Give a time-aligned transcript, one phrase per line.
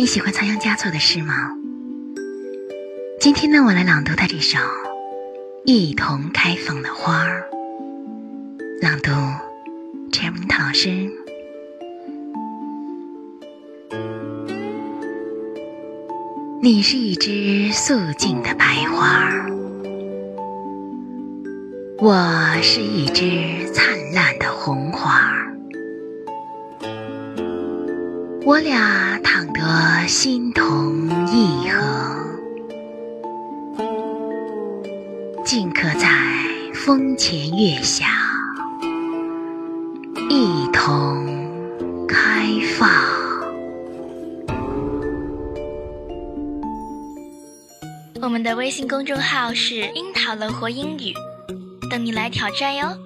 [0.00, 1.50] 你喜欢仓央嘉措的诗吗？
[3.18, 4.56] 今天呢，我来朗读他这首
[5.64, 7.50] 《一同开放的花儿》。
[8.80, 9.10] 朗读
[10.12, 11.10] c h e r m i n 老师。
[16.62, 19.32] 你是一只素净的白花，
[21.98, 23.66] 我是一只
[28.48, 31.84] 我俩躺得心同意合，
[35.44, 36.08] 尽可在
[36.72, 38.06] 风前月下
[40.30, 41.26] 一同
[42.06, 42.46] 开
[42.78, 42.88] 放。
[48.22, 51.12] 我们的微信公众号是“樱桃乐活英语”，
[51.90, 52.96] 等你来挑战哟。